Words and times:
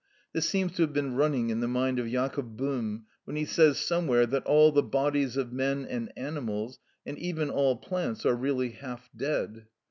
This 0.33 0.49
seems 0.49 0.71
to 0.71 0.81
have 0.81 0.93
been 0.93 1.13
running 1.13 1.51
in 1.51 1.59
the 1.59 1.67
mind 1.67 1.99
of 1.99 2.07
Jacob 2.09 2.57
Böhm 2.57 3.03
when 3.25 3.35
he 3.37 3.45
says 3.45 3.77
somewhere 3.77 4.25
that 4.25 4.43
all 4.47 4.71
the 4.71 4.81
bodies 4.81 5.37
of 5.37 5.53
men 5.53 5.85
and 5.85 6.11
animals, 6.17 6.79
and 7.05 7.19
even 7.19 7.51
all 7.51 7.75
plants, 7.75 8.25
are 8.25 8.33
really 8.35 8.69
half 8.69 9.11
dead. 9.15 9.67